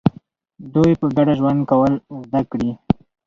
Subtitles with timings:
[0.73, 1.93] دوی په ګډه ژوند کول
[2.25, 2.71] زده کړي.